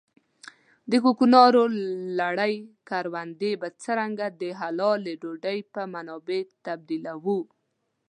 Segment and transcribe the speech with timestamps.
[0.89, 1.63] په کوکنارو
[2.19, 2.53] لړلې
[2.89, 7.39] کروندې به څرنګه د حلالې ډوډۍ په منابعو تبديلوو.